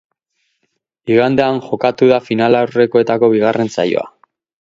Igandean 1.15 1.59
jokatu 1.65 2.09
da 2.13 2.19
finalaurrekoetako 2.29 3.29
bigarren 3.35 3.71
saioa. 3.77 4.09